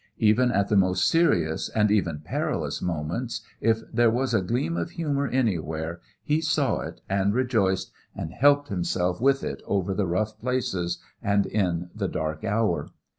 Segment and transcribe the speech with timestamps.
[0.17, 4.89] Even at the most serious and even perilous moments if there was a gleam of
[4.89, 10.39] humor anywhere he saw it and rejoiced and helped himself with it over the rough
[10.39, 12.89] places and in the dark hour.